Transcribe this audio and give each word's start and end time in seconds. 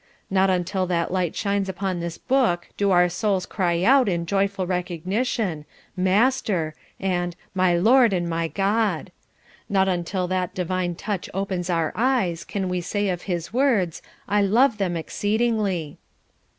Not 0.31 0.49
until 0.49 0.87
that 0.87 1.13
light 1.13 1.35
shines 1.35 1.69
upon 1.69 1.99
the 1.99 2.17
book 2.27 2.69
do 2.75 2.89
our 2.89 3.07
souls 3.07 3.45
cry 3.45 3.83
out 3.83 4.09
in 4.09 4.25
joyful 4.25 4.65
recognition, 4.65 5.63
'Master' 5.95 6.73
and 6.99 7.35
'My 7.53 7.77
Lord 7.77 8.11
and 8.11 8.27
my 8.27 8.47
God.' 8.47 9.11
Not 9.69 9.87
until 9.87 10.27
that 10.29 10.55
Divine 10.55 10.95
touch 10.95 11.29
opens 11.35 11.69
our 11.69 11.93
eyes 11.95 12.43
can 12.43 12.67
we 12.67 12.81
say 12.81 13.09
of 13.09 13.21
his 13.29 13.53
words, 13.53 14.01
'I 14.27 14.41
love 14.41 14.77
them 14.79 14.97
exceedingly.'" 14.97 15.99